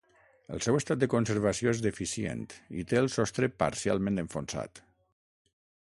El 0.55 0.61
seu 0.67 0.77
estat 0.77 1.01
de 1.03 1.09
conservació 1.13 1.73
és 1.75 1.83
deficient 1.87 2.41
i 2.83 2.87
té 2.93 2.99
el 3.03 3.13
sostre 3.17 3.51
parcialment 3.65 4.21
enfonsat. 4.25 4.87